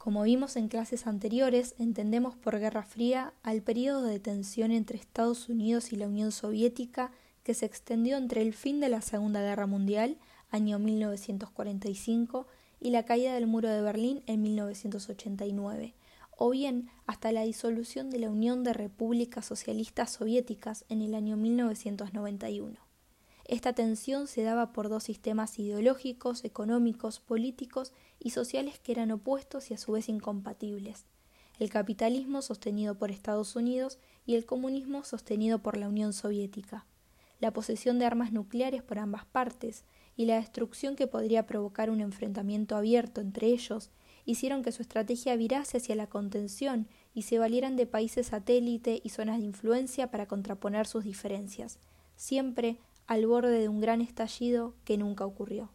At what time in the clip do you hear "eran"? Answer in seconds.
28.92-29.10